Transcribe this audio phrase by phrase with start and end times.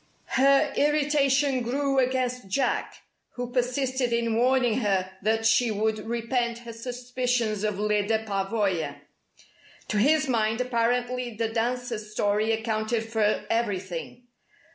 [0.33, 3.03] Her irritation grew against Jack,
[3.33, 8.95] who persisted in warning her that she would repent her suspicions of Lyda Pavoya.
[9.89, 14.23] To his mind apparently the dancer's story accounted for everything.